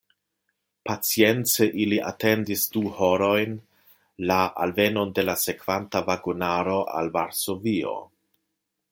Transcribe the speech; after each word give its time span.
Pacience 0.89 1.65
ili 1.83 1.97
atendis 2.11 2.63
du 2.75 2.81
horojn 3.01 3.53
la 4.31 4.37
alvenon 4.65 5.11
de 5.19 5.25
la 5.27 5.35
sekvanta 5.43 6.01
vagonaro 6.07 6.79
al 7.01 7.13
Varsovio. 7.19 7.95